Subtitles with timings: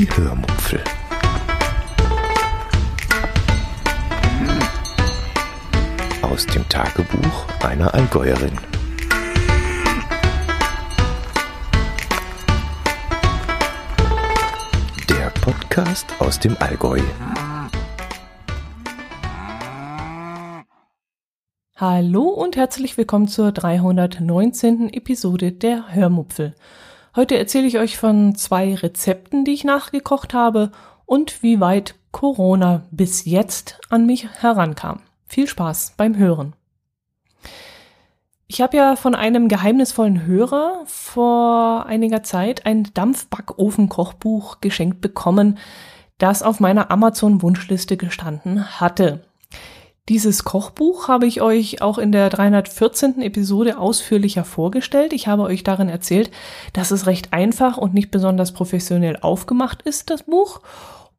[0.00, 0.82] Die Hörmupfel.
[6.22, 8.56] Aus dem Tagebuch einer Allgäuerin.
[15.10, 17.00] Der Podcast aus dem Allgäu.
[21.76, 24.94] Hallo und herzlich willkommen zur 319.
[24.94, 26.54] Episode der Hörmupfel.
[27.16, 30.70] Heute erzähle ich euch von zwei Rezepten, die ich nachgekocht habe
[31.06, 35.00] und wie weit Corona bis jetzt an mich herankam.
[35.26, 36.54] Viel Spaß beim Hören.
[38.46, 45.58] Ich habe ja von einem geheimnisvollen Hörer vor einiger Zeit ein Dampfbackofen-Kochbuch geschenkt bekommen,
[46.18, 49.24] das auf meiner Amazon-Wunschliste gestanden hatte.
[50.08, 53.22] Dieses Kochbuch habe ich euch auch in der 314.
[53.22, 55.12] Episode ausführlicher vorgestellt.
[55.12, 56.30] Ich habe euch darin erzählt,
[56.72, 60.60] dass es recht einfach und nicht besonders professionell aufgemacht ist, das Buch,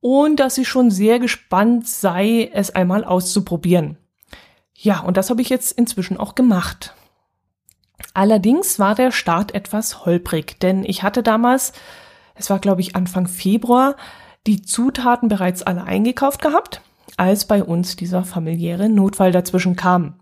[0.01, 3.97] und dass ich schon sehr gespannt sei, es einmal auszuprobieren.
[4.75, 6.95] Ja, und das habe ich jetzt inzwischen auch gemacht.
[8.13, 11.71] Allerdings war der Start etwas holprig, denn ich hatte damals,
[12.33, 13.95] es war glaube ich Anfang Februar,
[14.47, 16.81] die Zutaten bereits alle eingekauft gehabt
[17.21, 20.15] als bei uns dieser familiäre Notfall dazwischen kam.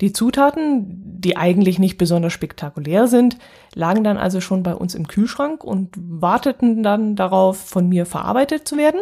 [0.00, 0.86] Die Zutaten,
[1.18, 3.38] die eigentlich nicht besonders spektakulär sind,
[3.74, 8.68] lagen dann also schon bei uns im Kühlschrank und warteten dann darauf, von mir verarbeitet
[8.68, 9.00] zu werden.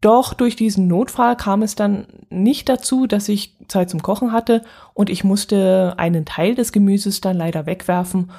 [0.00, 4.62] Doch durch diesen Notfall kam es dann nicht dazu, dass ich Zeit zum Kochen hatte
[4.94, 8.30] und ich musste einen Teil des Gemüses dann leider wegwerfen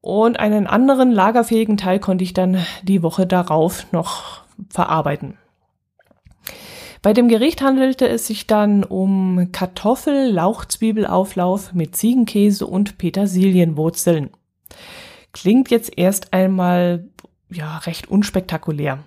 [0.00, 5.38] und einen anderen lagerfähigen Teil konnte ich dann die Woche darauf noch verarbeiten.
[7.02, 14.28] Bei dem Gericht handelte es sich dann um Kartoffel-Lauchzwiebelauflauf mit Ziegenkäse und Petersilienwurzeln.
[15.32, 17.08] Klingt jetzt erst einmal
[17.50, 18.98] ja recht unspektakulär.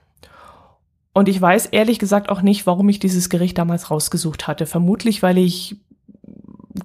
[1.13, 4.66] Und ich weiß ehrlich gesagt auch nicht, warum ich dieses Gericht damals rausgesucht hatte.
[4.66, 5.75] Vermutlich, weil ich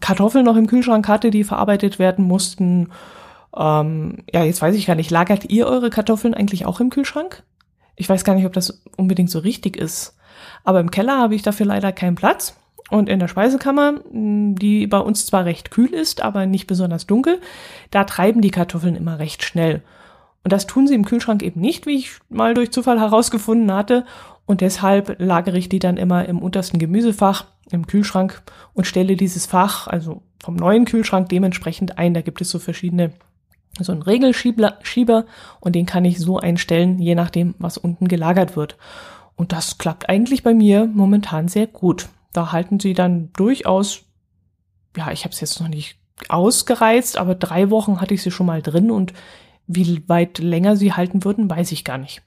[0.00, 2.90] Kartoffeln noch im Kühlschrank hatte, die verarbeitet werden mussten.
[3.56, 7.44] Ähm, ja, jetzt weiß ich gar nicht, lagert ihr eure Kartoffeln eigentlich auch im Kühlschrank?
[7.96, 10.17] Ich weiß gar nicht, ob das unbedingt so richtig ist.
[10.64, 12.56] Aber im Keller habe ich dafür leider keinen Platz.
[12.90, 17.40] Und in der Speisekammer, die bei uns zwar recht kühl ist, aber nicht besonders dunkel,
[17.90, 19.82] da treiben die Kartoffeln immer recht schnell.
[20.42, 24.06] Und das tun sie im Kühlschrank eben nicht, wie ich mal durch Zufall herausgefunden hatte.
[24.46, 28.40] Und deshalb lagere ich die dann immer im untersten Gemüsefach im Kühlschrank
[28.72, 32.14] und stelle dieses Fach, also vom neuen Kühlschrank dementsprechend ein.
[32.14, 33.12] Da gibt es so verschiedene,
[33.78, 35.26] so einen Regelschieber
[35.60, 38.78] und den kann ich so einstellen, je nachdem, was unten gelagert wird.
[39.38, 42.08] Und das klappt eigentlich bei mir momentan sehr gut.
[42.32, 44.02] Da halten sie dann durchaus,
[44.96, 45.96] ja, ich habe es jetzt noch nicht
[46.28, 49.12] ausgereizt, aber drei Wochen hatte ich sie schon mal drin und
[49.68, 52.20] wie weit länger sie halten würden, weiß ich gar nicht.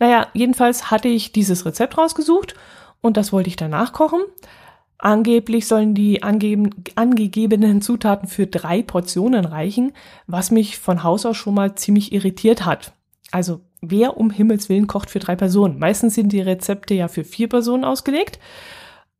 [0.00, 2.56] Naja, jedenfalls hatte ich dieses Rezept rausgesucht
[3.00, 4.22] und das wollte ich danach kochen.
[4.98, 9.92] Angeblich sollen die angeben, angegebenen Zutaten für drei Portionen reichen,
[10.26, 12.92] was mich von Haus aus schon mal ziemlich irritiert hat.
[13.30, 15.78] Also wer um Himmels Willen kocht für drei Personen?
[15.78, 18.38] Meistens sind die Rezepte ja für vier Personen ausgelegt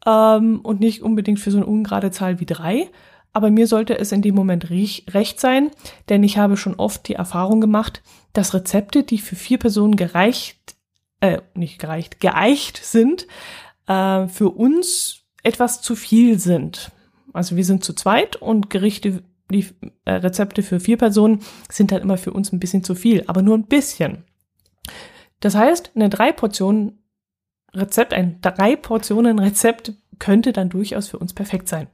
[0.07, 2.89] ähm, und nicht unbedingt für so eine ungerade Zahl wie drei.
[3.35, 5.71] Aber mir sollte es in dem Moment recht sein,
[6.09, 8.03] denn ich habe schon oft die Erfahrung gemacht,
[8.35, 10.77] dass Rezepte, die für vier Personen gereicht,
[11.21, 13.27] äh, nicht gereicht, geeicht sind,
[13.87, 16.93] äh, für uns etwas zu viel sind.
[17.33, 19.67] Also wir sind zu zweit und Gerichte, die
[20.05, 21.41] äh, Rezepte für vier Personen
[21.71, 24.25] sind dann immer für uns ein bisschen zu viel, aber nur ein bisschen.
[25.43, 27.03] Das heißt, eine drei Portionen
[27.75, 31.89] Rezept, ein drei Portionen Rezept könnte dann durchaus für uns perfekt sein.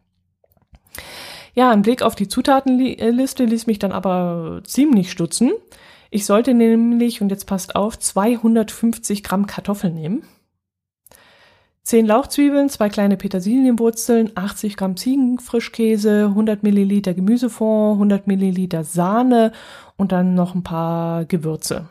[1.55, 5.53] Ja, ein Blick auf die Zutatenliste ließ mich dann aber ziemlich stutzen.
[6.11, 10.25] Ich sollte nämlich, und jetzt passt auf, 250 Gramm Kartoffeln nehmen.
[11.85, 19.53] 10 Lauchzwiebeln, zwei kleine Petersilienwurzeln, 80 Gramm Ziegenfrischkäse, 100 Milliliter Gemüsefond, 100 Milliliter Sahne
[19.97, 21.89] und dann noch ein paar Gewürze.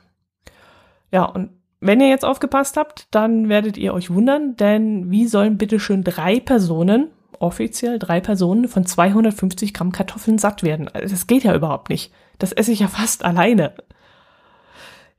[1.12, 1.50] Ja, und
[1.80, 6.04] wenn ihr jetzt aufgepasst habt, dann werdet ihr euch wundern, denn wie sollen bitte schön
[6.04, 10.88] drei Personen, offiziell drei Personen, von 250 Gramm Kartoffeln satt werden?
[10.88, 12.12] Also das geht ja überhaupt nicht.
[12.40, 13.74] Das esse ich ja fast alleine.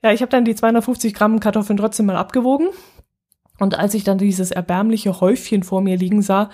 [0.03, 2.69] Ja, ich habe dann die 250 Gramm Kartoffeln trotzdem mal abgewogen.
[3.59, 6.51] Und als ich dann dieses erbärmliche Häufchen vor mir liegen sah,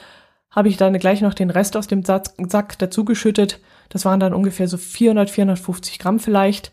[0.50, 3.60] habe ich dann gleich noch den Rest aus dem Sack dazugeschüttet.
[3.88, 6.72] Das waren dann ungefähr so 400, 450 Gramm vielleicht.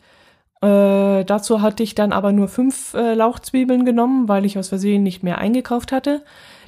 [0.62, 5.02] Äh, dazu hatte ich dann aber nur fünf äh, Lauchzwiebeln genommen, weil ich aus Versehen
[5.02, 6.24] nicht mehr eingekauft hatte.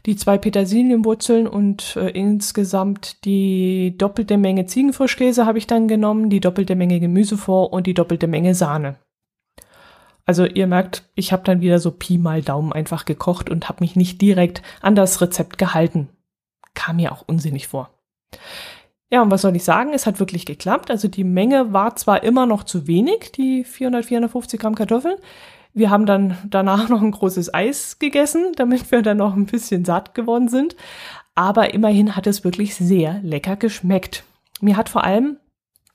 [0.06, 6.40] Die zwei Petersilienwurzeln und äh, insgesamt die doppelte Menge Ziegenfrischkäse habe ich dann genommen, die
[6.40, 8.96] doppelte Menge Gemüsefond und die doppelte Menge Sahne.
[10.26, 13.84] Also ihr merkt, ich habe dann wieder so Pi mal Daumen einfach gekocht und habe
[13.84, 16.10] mich nicht direkt an das Rezept gehalten.
[16.74, 17.92] Kam mir auch unsinnig vor.
[19.14, 19.94] Ja, und was soll ich sagen?
[19.94, 20.90] Es hat wirklich geklappt.
[20.90, 25.18] Also die Menge war zwar immer noch zu wenig, die 400, 450 Gramm Kartoffeln.
[25.72, 29.86] Wir haben dann danach noch ein großes Eis gegessen, damit wir dann noch ein bisschen
[29.86, 30.76] satt geworden sind.
[31.36, 34.24] Aber immerhin hat es wirklich sehr lecker geschmeckt.
[34.62, 35.38] Mir hat vor allem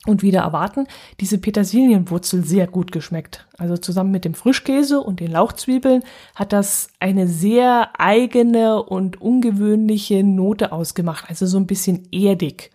[0.07, 0.87] und wieder erwarten,
[1.19, 3.49] diese Petersilienwurzel sehr gut geschmeckt.
[3.59, 6.05] Also zusammen mit dem Frischkäse und den Lauchzwiebeln
[6.37, 12.71] hat das eine sehr eigene und ungewöhnliche Note ausgemacht, also so ein bisschen erdig.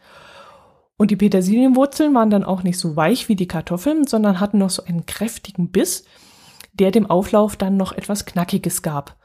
[0.97, 4.69] Und die Petersilienwurzeln waren dann auch nicht so weich wie die Kartoffeln, sondern hatten noch
[4.69, 6.05] so einen kräftigen Biss,
[6.73, 9.15] der dem Auflauf dann noch etwas Knackiges gab.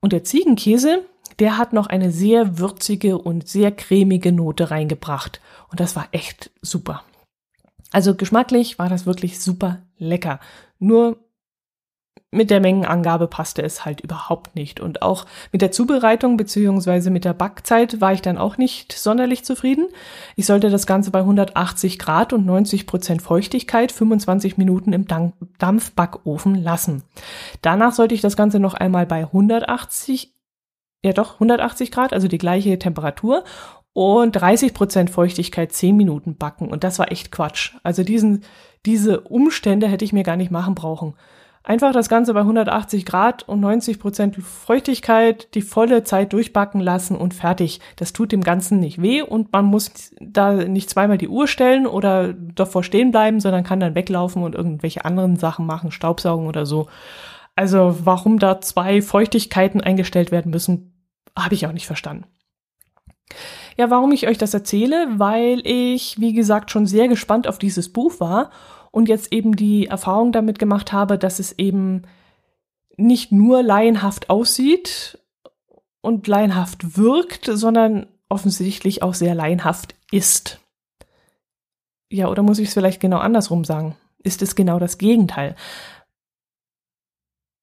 [0.00, 1.02] Und der Ziegenkäse,
[1.38, 5.40] der hat noch eine sehr würzige und sehr cremige Note reingebracht.
[5.70, 7.02] Und das war echt super.
[7.92, 10.40] Also geschmacklich war das wirklich super lecker.
[10.78, 11.18] Nur
[12.30, 14.80] mit der Mengenangabe passte es halt überhaupt nicht.
[14.80, 19.44] Und auch mit der Zubereitung beziehungsweise mit der Backzeit war ich dann auch nicht sonderlich
[19.44, 19.86] zufrieden.
[20.34, 25.06] Ich sollte das Ganze bei 180 Grad und 90 Prozent Feuchtigkeit 25 Minuten im
[25.58, 27.04] Dampfbackofen lassen.
[27.62, 30.32] Danach sollte ich das Ganze noch einmal bei 180
[31.04, 33.44] ja doch 180 Grad, also die gleiche Temperatur
[33.92, 36.68] und 30 Prozent Feuchtigkeit 10 Minuten backen.
[36.68, 37.74] Und das war echt Quatsch.
[37.82, 38.44] Also diesen,
[38.84, 41.14] diese Umstände hätte ich mir gar nicht machen brauchen.
[41.66, 47.16] Einfach das Ganze bei 180 Grad und 90 Prozent Feuchtigkeit die volle Zeit durchbacken lassen
[47.16, 47.80] und fertig.
[47.96, 51.88] Das tut dem Ganzen nicht weh und man muss da nicht zweimal die Uhr stellen
[51.88, 56.66] oder davor stehen bleiben, sondern kann dann weglaufen und irgendwelche anderen Sachen machen, Staubsaugen oder
[56.66, 56.86] so.
[57.56, 60.92] Also warum da zwei Feuchtigkeiten eingestellt werden müssen,
[61.36, 62.26] habe ich auch nicht verstanden.
[63.76, 65.08] Ja, warum ich euch das erzähle?
[65.16, 68.50] Weil ich, wie gesagt, schon sehr gespannt auf dieses Buch war
[68.90, 72.02] und jetzt eben die Erfahrung damit gemacht habe, dass es eben
[72.96, 75.18] nicht nur laienhaft aussieht
[76.00, 80.60] und laienhaft wirkt, sondern offensichtlich auch sehr laienhaft ist.
[82.10, 83.96] Ja, oder muss ich es vielleicht genau andersrum sagen?
[84.22, 85.56] Ist es genau das Gegenteil?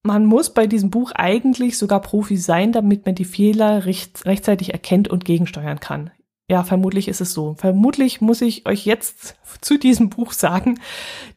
[0.03, 4.73] Man muss bei diesem Buch eigentlich sogar Profi sein, damit man die Fehler recht, rechtzeitig
[4.73, 6.11] erkennt und gegensteuern kann.
[6.49, 7.55] Ja, vermutlich ist es so.
[7.57, 10.79] Vermutlich muss ich euch jetzt zu diesem Buch sagen,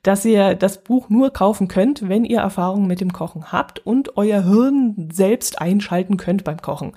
[0.03, 4.17] dass ihr das Buch nur kaufen könnt, wenn ihr Erfahrungen mit dem Kochen habt und
[4.17, 6.93] euer Hirn selbst einschalten könnt beim Kochen.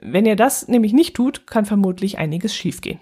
[0.00, 2.98] Wenn ihr das nämlich nicht tut, kann vermutlich einiges schiefgehen.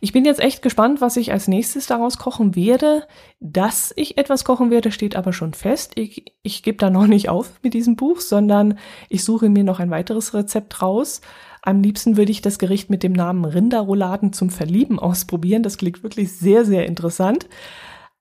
[0.00, 3.06] Ich bin jetzt echt gespannt, was ich als nächstes daraus kochen werde.
[3.40, 5.92] Dass ich etwas kochen werde, steht aber schon fest.
[5.96, 8.78] Ich, ich gebe da noch nicht auf mit diesem Buch, sondern
[9.08, 11.20] ich suche mir noch ein weiteres Rezept raus.
[11.62, 15.62] Am liebsten würde ich das Gericht mit dem Namen Rinderrouladen zum Verlieben ausprobieren.
[15.62, 17.48] Das klingt wirklich sehr, sehr interessant.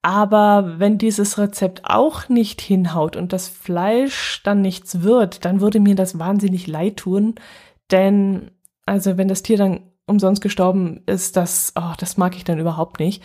[0.04, 5.80] Aber wenn dieses Rezept auch nicht hinhaut und das Fleisch dann nichts wird, dann würde
[5.80, 7.36] mir das wahnsinnig leid tun.
[7.92, 8.52] Denn,
[8.86, 13.00] also wenn das Tier dann umsonst gestorben ist, das, oh, das mag ich dann überhaupt
[13.00, 13.24] nicht.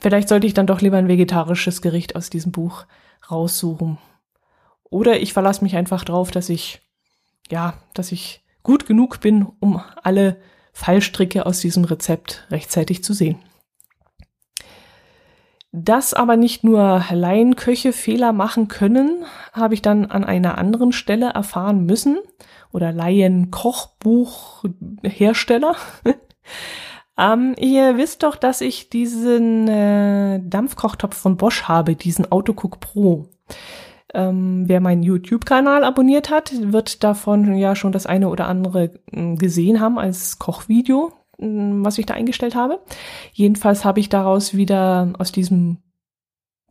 [0.00, 2.86] Vielleicht sollte ich dann doch lieber ein vegetarisches Gericht aus diesem Buch
[3.30, 3.98] raussuchen.
[4.84, 6.80] Oder ich verlasse mich einfach drauf, dass ich,
[7.50, 10.38] ja, dass ich gut genug bin, um alle
[10.72, 13.38] Fallstricke aus diesem Rezept rechtzeitig zu sehen.
[15.76, 21.30] Dass aber nicht nur Laienköche Fehler machen können, habe ich dann an einer anderen Stelle
[21.30, 22.18] erfahren müssen
[22.72, 25.74] oder Laien-Kochbuchhersteller.
[27.18, 33.30] ähm, ihr wisst doch, dass ich diesen äh, Dampfkochtopf von Bosch habe, diesen Autocook Pro.
[34.14, 39.34] Ähm, wer meinen YouTube-Kanal abonniert hat, wird davon ja schon das eine oder andere äh,
[39.34, 42.80] gesehen haben als Kochvideo, äh, was ich da eingestellt habe.
[43.32, 45.78] Jedenfalls habe ich daraus wieder aus diesem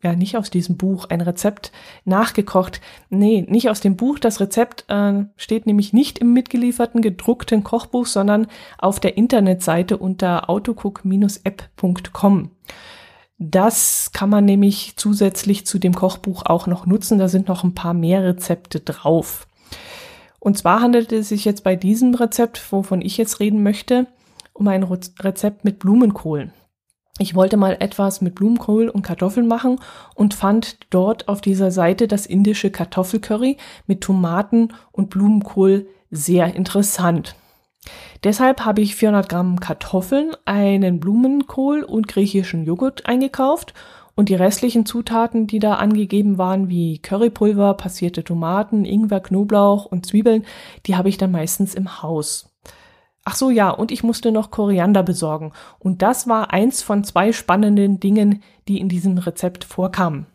[0.03, 1.71] ja nicht aus diesem Buch ein Rezept
[2.05, 2.81] nachgekocht.
[3.09, 4.17] Nee, nicht aus dem Buch.
[4.19, 8.45] Das Rezept äh, steht nämlich nicht im mitgelieferten gedruckten Kochbuch, sondern
[8.77, 12.51] auf der Internetseite unter autocook-app.com.
[13.37, 17.17] Das kann man nämlich zusätzlich zu dem Kochbuch auch noch nutzen.
[17.19, 19.47] Da sind noch ein paar mehr Rezepte drauf.
[20.39, 24.07] Und zwar handelt es sich jetzt bei diesem Rezept, wovon ich jetzt reden möchte,
[24.53, 26.51] um ein Rezept mit Blumenkohl.
[27.19, 29.79] Ich wollte mal etwas mit Blumenkohl und Kartoffeln machen
[30.15, 37.35] und fand dort auf dieser Seite das indische Kartoffelcurry mit Tomaten und Blumenkohl sehr interessant.
[38.23, 43.73] Deshalb habe ich 400 Gramm Kartoffeln, einen Blumenkohl und griechischen Joghurt eingekauft
[44.15, 50.05] und die restlichen Zutaten, die da angegeben waren, wie Currypulver, passierte Tomaten, Ingwer, Knoblauch und
[50.05, 50.45] Zwiebeln,
[50.85, 52.49] die habe ich dann meistens im Haus.
[53.25, 55.53] Ach so, ja, und ich musste noch Koriander besorgen.
[55.79, 60.25] Und das war eins von zwei spannenden Dingen, die in diesem Rezept vorkamen.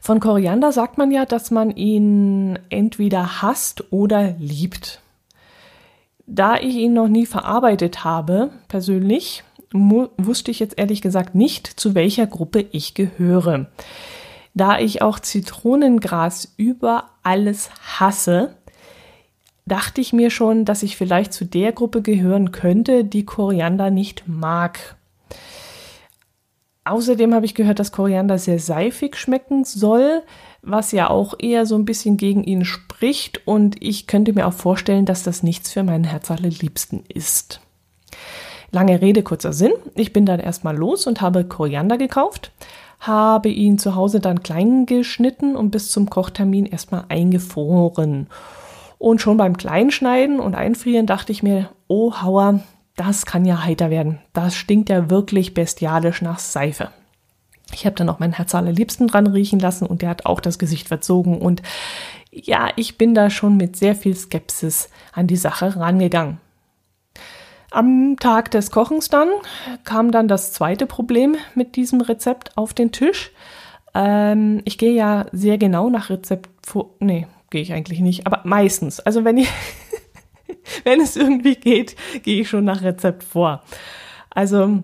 [0.00, 5.00] Von Koriander sagt man ja, dass man ihn entweder hasst oder liebt.
[6.26, 11.94] Da ich ihn noch nie verarbeitet habe, persönlich, wusste ich jetzt ehrlich gesagt nicht, zu
[11.94, 13.66] welcher Gruppe ich gehöre.
[14.54, 18.54] Da ich auch Zitronengras über alles hasse,
[19.64, 24.24] dachte ich mir schon, dass ich vielleicht zu der Gruppe gehören könnte, die Koriander nicht
[24.26, 24.96] mag.
[26.84, 30.22] Außerdem habe ich gehört, dass Koriander sehr seifig schmecken soll,
[30.62, 33.46] was ja auch eher so ein bisschen gegen ihn spricht.
[33.46, 37.60] Und ich könnte mir auch vorstellen, dass das nichts für meinen Herz allerliebsten ist.
[38.70, 39.72] Lange Rede, kurzer Sinn.
[39.94, 42.52] Ich bin dann erstmal los und habe Koriander gekauft,
[43.00, 48.28] habe ihn zu Hause dann klein geschnitten und bis zum Kochtermin erstmal eingefroren.
[48.98, 52.60] Und schon beim Kleinschneiden und Einfrieren dachte ich mir, oh Hauer,
[52.96, 54.20] das kann ja heiter werden.
[54.32, 56.90] Das stinkt ja wirklich bestialisch nach Seife.
[57.74, 60.58] Ich habe dann auch meinen Herz allerliebsten dran riechen lassen und der hat auch das
[60.58, 61.40] Gesicht verzogen.
[61.40, 61.62] Und
[62.30, 66.38] ja, ich bin da schon mit sehr viel Skepsis an die Sache rangegangen.
[67.70, 69.28] Am Tag des Kochens dann
[69.84, 73.32] kam dann das zweite Problem mit diesem Rezept auf den Tisch.
[73.94, 76.90] Ähm, ich gehe ja sehr genau nach Rezept vor.
[77.00, 79.00] Nee, gehe ich eigentlich nicht, aber meistens.
[79.00, 79.48] Also wenn ich
[80.84, 83.62] wenn es irgendwie geht, gehe ich schon nach Rezept vor.
[84.30, 84.82] Also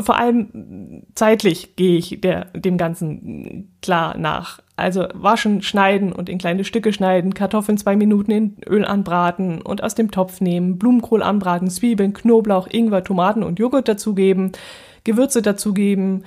[0.00, 4.60] vor allem zeitlich gehe ich der, dem Ganzen klar nach.
[4.76, 9.82] Also waschen, schneiden und in kleine Stücke schneiden, Kartoffeln zwei Minuten in Öl anbraten und
[9.82, 14.52] aus dem Topf nehmen, Blumenkohl anbraten, Zwiebeln, Knoblauch, Ingwer, Tomaten und Joghurt dazugeben,
[15.04, 16.24] Gewürze dazugeben.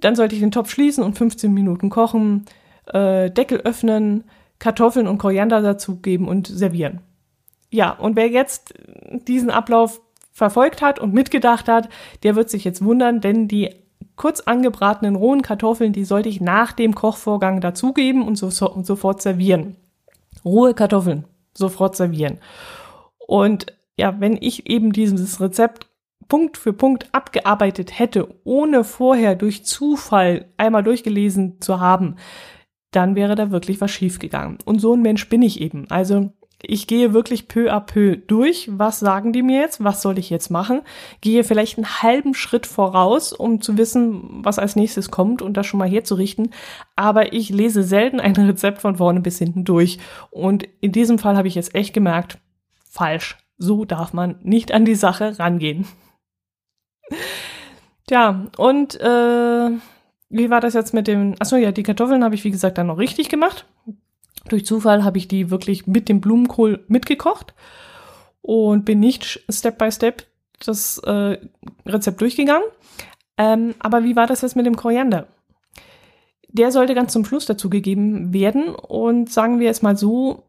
[0.00, 2.46] Dann sollte ich den Topf schließen und 15 Minuten kochen,
[2.92, 4.24] äh, Deckel öffnen,
[4.58, 7.00] Kartoffeln und Koriander dazugeben und servieren.
[7.70, 8.74] Ja, und wer jetzt
[9.26, 10.00] diesen Ablauf
[10.34, 11.88] verfolgt hat und mitgedacht hat,
[12.24, 13.70] der wird sich jetzt wundern, denn die
[14.16, 18.84] kurz angebratenen rohen Kartoffeln, die sollte ich nach dem Kochvorgang dazugeben und, so, so, und
[18.84, 19.76] sofort servieren.
[20.44, 21.24] Rohe Kartoffeln
[21.56, 22.38] sofort servieren.
[23.18, 25.86] Und ja, wenn ich eben dieses Rezept
[26.26, 32.16] Punkt für Punkt abgearbeitet hätte, ohne vorher durch Zufall einmal durchgelesen zu haben,
[32.90, 34.58] dann wäre da wirklich was schiefgegangen.
[34.64, 35.90] Und so ein Mensch bin ich eben.
[35.90, 36.32] Also
[36.68, 38.68] ich gehe wirklich peu à peu durch.
[38.72, 39.82] Was sagen die mir jetzt?
[39.82, 40.82] Was soll ich jetzt machen?
[41.20, 45.66] Gehe vielleicht einen halben Schritt voraus, um zu wissen, was als nächstes kommt und das
[45.66, 46.52] schon mal herzurichten.
[46.96, 49.98] Aber ich lese selten ein Rezept von vorne bis hinten durch.
[50.30, 52.38] Und in diesem Fall habe ich jetzt echt gemerkt,
[52.90, 53.38] falsch.
[53.56, 55.86] So darf man nicht an die Sache rangehen.
[58.06, 59.70] Tja, und äh,
[60.28, 61.36] wie war das jetzt mit dem?
[61.38, 63.66] Achso, ja, die Kartoffeln habe ich wie gesagt dann noch richtig gemacht.
[64.48, 67.54] Durch Zufall habe ich die wirklich mit dem Blumenkohl mitgekocht
[68.42, 70.26] und bin nicht Step by Step
[70.58, 71.38] das äh,
[71.86, 72.66] Rezept durchgegangen.
[73.36, 75.26] Ähm, aber wie war das jetzt mit dem Koriander?
[76.48, 80.44] Der sollte ganz zum Schluss dazugegeben werden und sagen wir es mal so,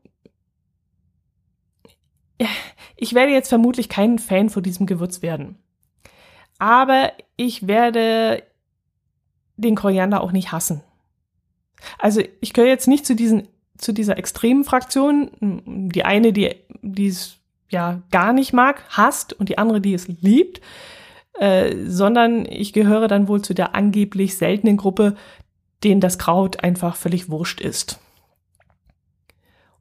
[2.96, 5.58] ich werde jetzt vermutlich kein Fan von diesem Gewürz werden.
[6.60, 8.44] Aber ich werde
[9.58, 10.84] den Koriander auch nicht hassen.
[11.98, 13.48] Also ich gehöre jetzt nicht zu diesen
[13.78, 15.32] zu dieser extremen Fraktion.
[15.92, 17.38] Die eine, die, die es
[17.70, 20.62] ja gar nicht mag, hasst und die andere, die es liebt.
[21.38, 25.16] Äh, sondern ich gehöre dann wohl zu der angeblich seltenen Gruppe,
[25.84, 28.00] denen das Kraut einfach völlig wurscht ist.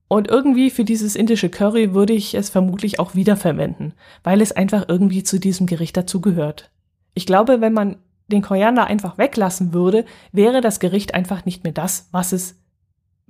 [0.09, 4.85] Und irgendwie für dieses indische Curry würde ich es vermutlich auch wiederverwenden, weil es einfach
[4.89, 6.71] irgendwie zu diesem Gericht dazugehört.
[7.15, 7.97] Ich glaube, wenn man
[8.29, 12.57] den Koriander einfach weglassen würde, wäre das Gericht einfach nicht mehr das, was es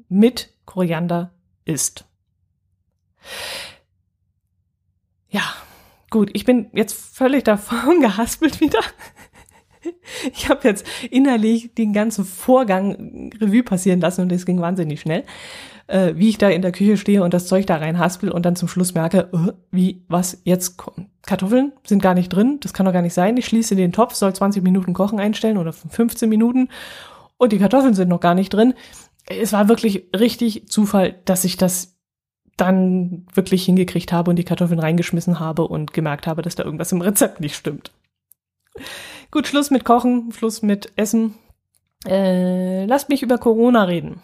[0.08, 1.32] mit Koriander
[1.64, 2.06] ist.
[5.28, 5.42] Ja,
[6.10, 8.80] gut, ich bin jetzt völlig davon gehaspelt wieder.
[10.32, 15.24] Ich habe jetzt innerlich den ganzen Vorgang Revue passieren lassen und es ging wahnsinnig schnell,
[15.88, 18.46] äh, wie ich da in der Küche stehe und das Zeug da rein haspel und
[18.46, 20.82] dann zum Schluss merke, äh, wie, was, jetzt
[21.22, 23.36] Kartoffeln sind gar nicht drin, das kann doch gar nicht sein.
[23.36, 26.68] Ich schließe den Topf, soll 20 Minuten kochen einstellen oder 15 Minuten
[27.36, 28.74] und die Kartoffeln sind noch gar nicht drin
[29.26, 31.96] es war wirklich richtig Zufall, dass ich das
[32.56, 36.92] dann wirklich hingekriegt habe und die Kartoffeln reingeschmissen habe und gemerkt habe, dass da irgendwas
[36.92, 37.90] im Rezept nicht stimmt.
[39.30, 41.34] Gut, Schluss mit Kochen, Schluss mit Essen.
[42.06, 44.22] Äh, lasst mich über Corona reden.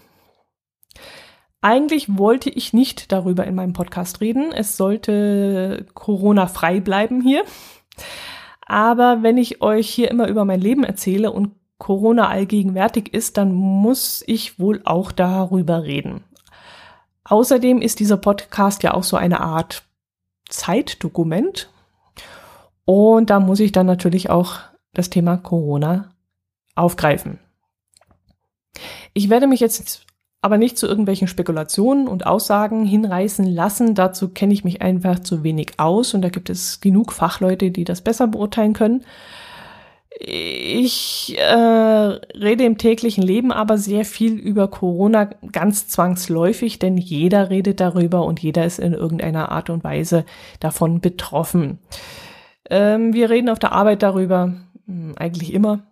[1.63, 4.53] Eigentlich wollte ich nicht darüber in meinem Podcast reden.
[4.53, 7.45] Es sollte Corona frei bleiben hier.
[8.67, 13.53] Aber wenn ich euch hier immer über mein Leben erzähle und Corona allgegenwärtig ist, dann
[13.53, 16.23] muss ich wohl auch darüber reden.
[17.25, 19.83] Außerdem ist dieser Podcast ja auch so eine Art
[20.49, 21.71] Zeitdokument.
[22.85, 24.59] Und da muss ich dann natürlich auch
[24.93, 26.13] das Thema Corona
[26.75, 27.39] aufgreifen.
[29.15, 30.07] Ich werde mich jetzt
[30.43, 33.95] aber nicht zu irgendwelchen Spekulationen und Aussagen hinreißen lassen.
[33.95, 37.85] Dazu kenne ich mich einfach zu wenig aus und da gibt es genug Fachleute, die
[37.85, 39.05] das besser beurteilen können.
[40.19, 47.49] Ich äh, rede im täglichen Leben aber sehr viel über Corona ganz zwangsläufig, denn jeder
[47.49, 50.25] redet darüber und jeder ist in irgendeiner Art und Weise
[50.59, 51.79] davon betroffen.
[52.69, 54.55] Ähm, wir reden auf der Arbeit darüber,
[54.87, 55.87] hm, eigentlich immer.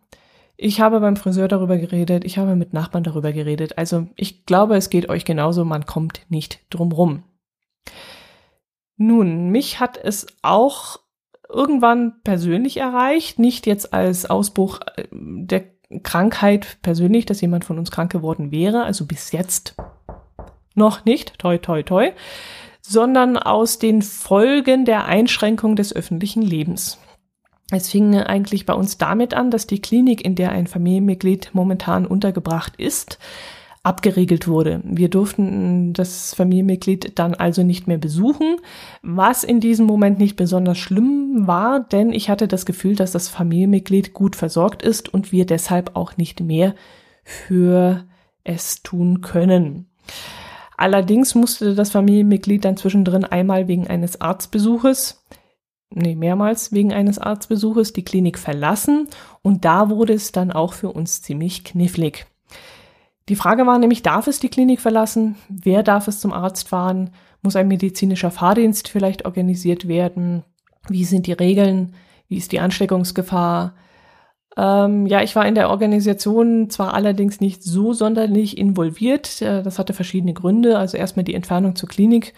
[0.57, 3.79] Ich habe beim Friseur darüber geredet, ich habe mit Nachbarn darüber geredet.
[3.79, 7.23] Also ich glaube, es geht euch genauso, man kommt nicht drum rum.
[8.97, 10.99] Nun, mich hat es auch
[11.49, 15.65] irgendwann persönlich erreicht, nicht jetzt als Ausbruch äh, der
[16.03, 19.75] Krankheit persönlich, dass jemand von uns krank geworden wäre, also bis jetzt
[20.75, 22.11] noch nicht, toi toi toi,
[22.83, 26.99] sondern aus den Folgen der Einschränkung des öffentlichen Lebens.
[27.71, 32.07] Es fing eigentlich bei uns damit an, dass die Klinik, in der ein Familienmitglied momentan
[32.07, 33.19] untergebracht ist,
[33.83, 34.81] abgeriegelt wurde.
[34.85, 38.57] Wir durften das Familienmitglied dann also nicht mehr besuchen,
[39.03, 43.29] was in diesem Moment nicht besonders schlimm war, denn ich hatte das Gefühl, dass das
[43.29, 46.75] Familienmitglied gut versorgt ist und wir deshalb auch nicht mehr
[47.25, 48.05] für
[48.45, 49.87] es tun können.
[50.77, 55.25] Allerdings musste das Familienmitglied dann zwischendrin einmal wegen eines Arztbesuches
[55.91, 59.09] nee, mehrmals wegen eines Arztbesuches die Klinik verlassen
[59.43, 62.27] und da wurde es dann auch für uns ziemlich knifflig.
[63.29, 65.37] Die Frage war nämlich, darf es die Klinik verlassen?
[65.49, 67.11] Wer darf es zum Arzt fahren?
[67.43, 70.45] Muss ein medizinischer Fahrdienst vielleicht organisiert werden?
[70.89, 71.95] Wie sind die Regeln?
[72.29, 73.75] Wie ist die Ansteckungsgefahr?
[74.57, 79.41] Ähm, ja, ich war in der Organisation zwar allerdings nicht so sonderlich involviert.
[79.43, 80.79] Äh, das hatte verschiedene Gründe.
[80.79, 82.33] Also erstmal die Entfernung zur Klinik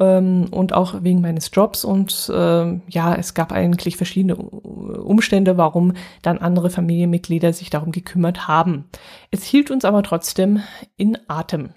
[0.00, 1.84] ähm, und auch wegen meines Jobs.
[1.84, 8.48] Und äh, ja, es gab eigentlich verschiedene Umstände, warum dann andere Familienmitglieder sich darum gekümmert
[8.48, 8.84] haben.
[9.30, 10.62] Es hielt uns aber trotzdem
[10.96, 11.70] in Atem.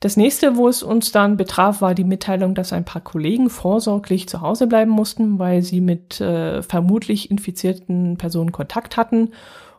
[0.00, 4.28] Das nächste, wo es uns dann betraf, war die Mitteilung, dass ein paar Kollegen vorsorglich
[4.28, 9.30] zu Hause bleiben mussten, weil sie mit äh, vermutlich infizierten Personen Kontakt hatten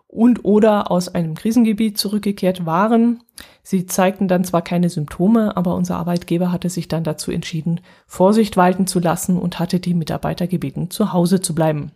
[0.07, 3.23] und oder aus einem Krisengebiet zurückgekehrt waren.
[3.63, 8.55] Sie zeigten dann zwar keine Symptome, aber unser Arbeitgeber hatte sich dann dazu entschieden, Vorsicht
[8.57, 11.91] walten zu lassen und hatte die Mitarbeiter gebeten, zu Hause zu bleiben.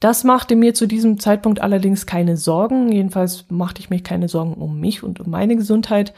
[0.00, 2.92] Das machte mir zu diesem Zeitpunkt allerdings keine Sorgen.
[2.92, 6.14] Jedenfalls machte ich mir keine Sorgen um mich und um meine Gesundheit.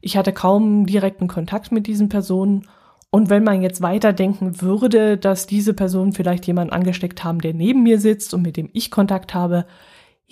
[0.00, 2.66] Ich hatte kaum direkten Kontakt mit diesen Personen.
[3.10, 7.82] Und wenn man jetzt weiterdenken würde, dass diese Personen vielleicht jemanden angesteckt haben, der neben
[7.82, 9.66] mir sitzt und mit dem ich Kontakt habe,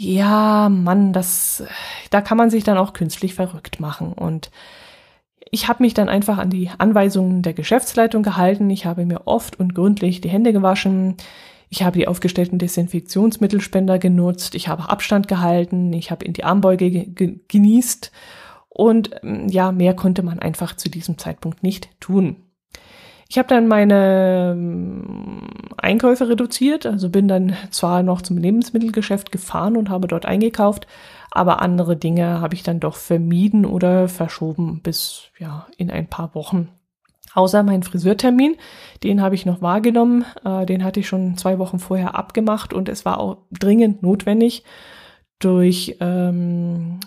[0.00, 1.64] ja, Mann, das,
[2.10, 4.12] da kann man sich dann auch künstlich verrückt machen.
[4.12, 4.52] Und
[5.50, 8.70] ich habe mich dann einfach an die Anweisungen der Geschäftsleitung gehalten.
[8.70, 11.16] Ich habe mir oft und gründlich die Hände gewaschen.
[11.68, 14.54] Ich habe die aufgestellten Desinfektionsmittelspender genutzt.
[14.54, 15.92] Ich habe Abstand gehalten.
[15.92, 18.12] Ich habe in die Armbeuge ge genießt.
[18.68, 19.10] Und
[19.48, 22.36] ja, mehr konnte man einfach zu diesem Zeitpunkt nicht tun.
[23.30, 29.76] Ich habe dann meine ähm, Einkäufe reduziert, also bin dann zwar noch zum Lebensmittelgeschäft gefahren
[29.76, 30.86] und habe dort eingekauft,
[31.30, 36.34] aber andere Dinge habe ich dann doch vermieden oder verschoben bis ja in ein paar
[36.34, 36.70] Wochen.
[37.34, 38.56] Außer mein Friseurtermin,
[39.02, 42.88] den habe ich noch wahrgenommen, äh, den hatte ich schon zwei Wochen vorher abgemacht und
[42.88, 44.64] es war auch dringend notwendig
[45.38, 46.98] durch ähm,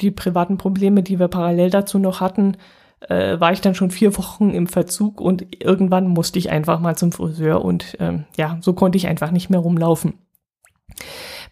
[0.00, 2.56] die privaten Probleme, die wir parallel dazu noch hatten,
[3.00, 6.96] äh, war ich dann schon vier Wochen im Verzug und irgendwann musste ich einfach mal
[6.96, 10.14] zum Friseur und ähm, ja, so konnte ich einfach nicht mehr rumlaufen.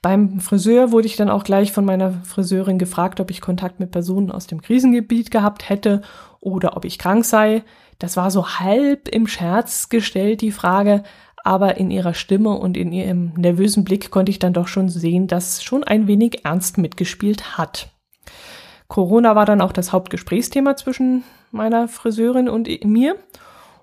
[0.03, 3.93] Beim Friseur wurde ich dann auch gleich von meiner Friseurin gefragt, ob ich Kontakt mit
[3.93, 6.03] Personen aus dem Krisengebiet gehabt hätte
[6.41, 7.63] oder ob ich krank sei.
[8.01, 11.05] Das war so halb im Scherz gestellt, die Frage,
[11.45, 15.29] aber in ihrer Stimme und in ihrem nervösen Blick konnte ich dann doch schon sehen,
[15.29, 17.92] dass schon ein wenig ernst mitgespielt hat.
[18.93, 23.17] Corona war dann auch das Hauptgesprächsthema zwischen meiner Friseurin und mir.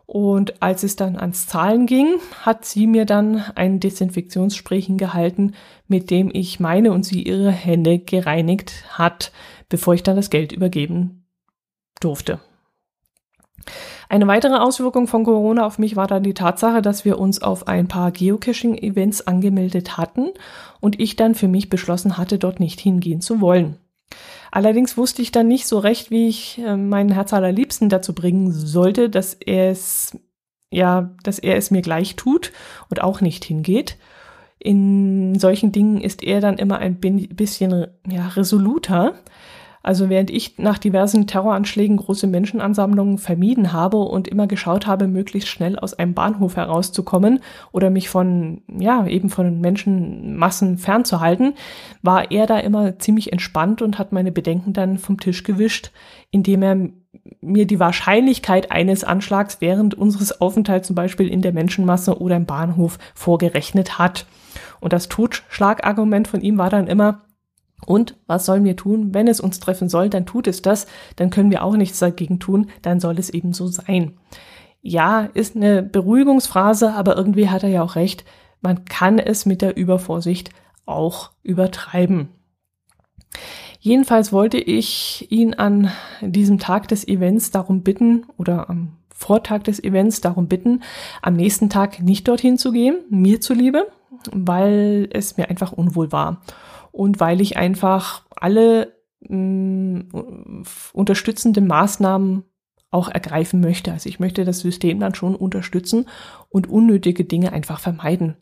[0.06, 5.56] Und als es dann ans Zahlen ging, hat sie mir dann ein Desinfektionsspray hingehalten,
[5.88, 9.32] mit dem ich meine und sie ihre Hände gereinigt hat,
[9.68, 11.26] bevor ich dann das Geld übergeben
[12.00, 12.40] durfte.
[14.10, 17.68] Eine weitere Auswirkung von Corona auf mich war dann die Tatsache, dass wir uns auf
[17.68, 20.28] ein paar Geocaching-Events angemeldet hatten
[20.80, 23.80] und ich dann für mich beschlossen hatte, dort nicht hingehen zu wollen.
[24.52, 28.52] Allerdings wusste ich dann nicht so recht, wie ich äh, meinen Herz allerliebsten dazu bringen
[28.52, 30.18] sollte, dass er es,
[30.72, 32.52] ja, dass er es mir gleich tut
[32.90, 33.98] und auch nicht hingeht.
[34.58, 39.16] In solchen Dingen ist er dann immer ein bisschen ja, resoluter.
[39.82, 45.48] Also während ich nach diversen Terroranschlägen große Menschenansammlungen vermieden habe und immer geschaut habe, möglichst
[45.48, 47.40] schnell aus einem Bahnhof herauszukommen
[47.72, 51.54] oder mich von, ja, eben von Menschenmassen fernzuhalten,
[52.02, 55.92] war er da immer ziemlich entspannt und hat meine Bedenken dann vom Tisch gewischt,
[56.32, 56.90] indem er
[57.42, 62.46] mir die Wahrscheinlichkeit eines Anschlags während unseres Aufenthalts zum Beispiel in der Menschenmasse oder im
[62.46, 64.26] Bahnhof vorgerechnet hat.
[64.80, 67.22] Und das Totschlagargument von ihm war dann immer,
[67.86, 69.14] und was sollen wir tun?
[69.14, 72.40] Wenn es uns treffen soll, dann tut es das, dann können wir auch nichts dagegen
[72.40, 74.18] tun, dann soll es eben so sein.
[74.82, 78.26] Ja, ist eine Beruhigungsphrase, aber irgendwie hat er ja auch recht,
[78.62, 80.52] man kann es mit der Übervorsicht
[80.86, 82.30] auch übertreiben.
[83.80, 89.82] Jedenfalls wollte ich ihn an diesem Tag des Events darum bitten oder am Vortag des
[89.84, 90.82] Events darum bitten,
[91.22, 93.88] am nächsten Tag nicht dorthin zu gehen, mir zuliebe,
[94.32, 96.42] weil es mir einfach unwohl war
[97.00, 102.44] und weil ich einfach alle mh, mm, unterstützende Maßnahmen
[102.92, 103.94] auch ergreifen möchte.
[103.94, 106.08] Also ich möchte das System dann schon unterstützen
[106.50, 108.36] und unnötige Dinge einfach vermeiden.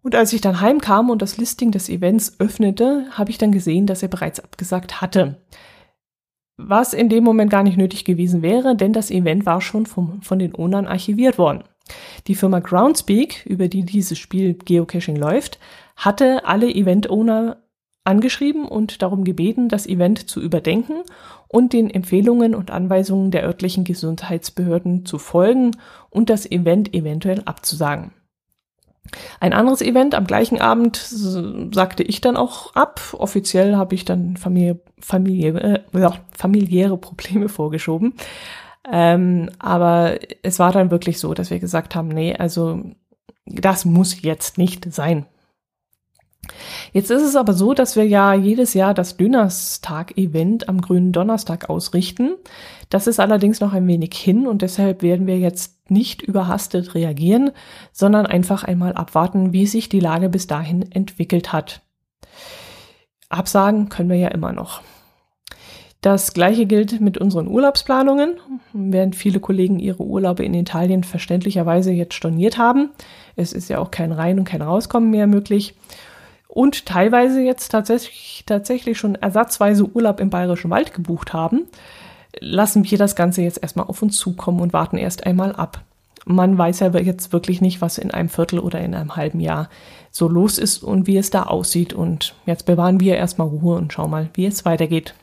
[0.00, 3.86] Und als ich dann heimkam und das Listing des Events öffnete, habe ich dann gesehen,
[3.86, 5.42] dass er bereits abgesagt hatte.
[6.56, 10.22] Was in dem Moment gar nicht nötig gewesen wäre, denn das Event war schon vom,
[10.22, 11.64] von den Ownern archiviert worden.
[12.28, 15.58] Die Firma Groundspeak, über die dieses Spiel Geocaching läuft,
[15.96, 17.58] hatte alle Event-Owner
[18.04, 21.02] angeschrieben und darum gebeten, das Event zu überdenken
[21.48, 25.72] und den Empfehlungen und Anweisungen der örtlichen Gesundheitsbehörden zu folgen
[26.10, 28.12] und das Event eventuell abzusagen.
[29.40, 33.00] Ein anderes Event am gleichen Abend sagte ich dann auch ab.
[33.12, 38.14] Offiziell habe ich dann Familie, Familie, äh, familiäre Probleme vorgeschoben.
[38.90, 42.82] Ähm, aber es war dann wirklich so, dass wir gesagt haben, nee, also
[43.46, 45.26] das muss jetzt nicht sein.
[46.92, 51.68] Jetzt ist es aber so, dass wir ja jedes Jahr das Dönerstag-Event am grünen Donnerstag
[51.68, 52.34] ausrichten.
[52.90, 57.50] Das ist allerdings noch ein wenig hin und deshalb werden wir jetzt nicht überhastet reagieren,
[57.92, 61.82] sondern einfach einmal abwarten, wie sich die Lage bis dahin entwickelt hat.
[63.28, 64.82] Absagen können wir ja immer noch.
[66.00, 68.34] Das gleiche gilt mit unseren Urlaubsplanungen,
[68.74, 72.90] während viele Kollegen ihre Urlaube in Italien verständlicherweise jetzt storniert haben.
[73.36, 75.74] Es ist ja auch kein Rein- und kein Rauskommen mehr möglich
[76.54, 81.66] und teilweise jetzt tatsächlich, tatsächlich schon ersatzweise Urlaub im Bayerischen Wald gebucht haben,
[82.38, 85.82] lassen wir das Ganze jetzt erstmal auf uns zukommen und warten erst einmal ab.
[86.26, 89.68] Man weiß ja jetzt wirklich nicht, was in einem Viertel oder in einem halben Jahr
[90.12, 91.92] so los ist und wie es da aussieht.
[91.92, 95.14] Und jetzt bewahren wir erstmal Ruhe und schauen mal, wie es weitergeht.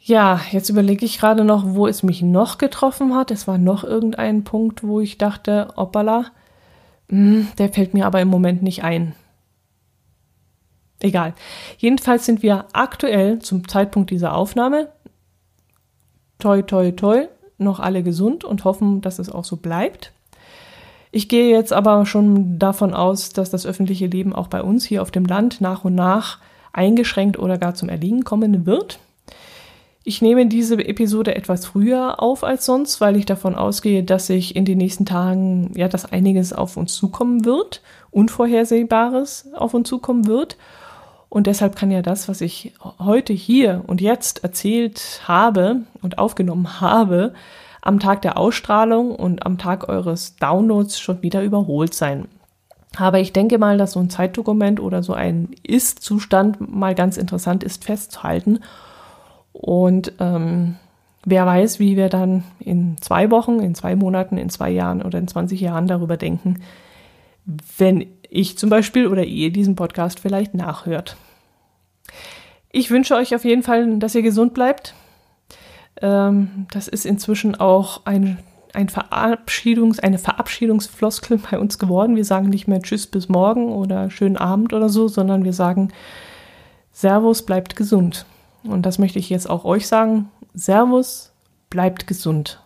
[0.00, 3.30] Ja, jetzt überlege ich gerade noch, wo es mich noch getroffen hat.
[3.30, 6.26] Es war noch irgendein Punkt, wo ich dachte, hoppala,
[7.08, 9.14] hm, der fällt mir aber im Moment nicht ein.
[11.00, 11.34] Egal.
[11.78, 14.88] Jedenfalls sind wir aktuell zum Zeitpunkt dieser Aufnahme
[16.38, 20.12] toi toi toi noch alle gesund und hoffen, dass es auch so bleibt.
[21.10, 25.02] Ich gehe jetzt aber schon davon aus, dass das öffentliche Leben auch bei uns hier
[25.02, 26.38] auf dem Land nach und nach
[26.72, 28.98] eingeschränkt oder gar zum Erliegen kommen wird.
[30.04, 34.54] Ich nehme diese Episode etwas früher auf als sonst, weil ich davon ausgehe, dass sich
[34.54, 40.26] in den nächsten Tagen ja das einiges auf uns zukommen wird, Unvorhersehbares auf uns zukommen
[40.26, 40.56] wird.
[41.28, 46.80] Und deshalb kann ja das, was ich heute hier und jetzt erzählt habe und aufgenommen
[46.80, 47.34] habe,
[47.82, 52.28] am Tag der Ausstrahlung und am Tag eures Downloads schon wieder überholt sein.
[52.96, 57.62] Aber ich denke mal, dass so ein Zeitdokument oder so ein Ist-Zustand mal ganz interessant
[57.62, 58.60] ist festzuhalten.
[59.52, 60.76] Und ähm,
[61.24, 65.18] wer weiß, wie wir dann in zwei Wochen, in zwei Monaten, in zwei Jahren oder
[65.18, 66.62] in 20 Jahren darüber denken,
[67.76, 71.16] wenn ich zum Beispiel oder ihr diesen Podcast vielleicht nachhört.
[72.70, 74.94] Ich wünsche euch auf jeden Fall, dass ihr gesund bleibt.
[76.00, 78.38] Ähm, das ist inzwischen auch ein,
[78.74, 82.16] ein Verabschiedungs-, eine Verabschiedungsfloskel bei uns geworden.
[82.16, 85.88] Wir sagen nicht mehr Tschüss bis morgen oder schönen Abend oder so, sondern wir sagen
[86.92, 88.26] Servus, bleibt gesund.
[88.64, 90.30] Und das möchte ich jetzt auch euch sagen.
[90.52, 91.32] Servus,
[91.70, 92.60] bleibt gesund.